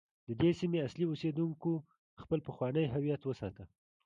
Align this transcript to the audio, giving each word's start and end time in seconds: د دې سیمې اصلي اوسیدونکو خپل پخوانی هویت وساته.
د 0.27 0.29
دې 0.41 0.51
سیمې 0.59 0.79
اصلي 0.87 1.05
اوسیدونکو 1.07 1.71
خپل 2.21 2.39
پخوانی 2.47 2.85
هویت 2.93 3.21
وساته. 3.25 3.63